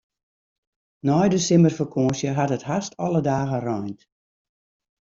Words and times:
Nei 1.05 1.27
de 1.31 1.39
simmerfakânsje 1.45 2.29
hat 2.37 2.55
it 2.57 2.67
hast 2.69 2.91
alle 3.05 3.21
dagen 3.29 3.61
reind. 3.67 3.99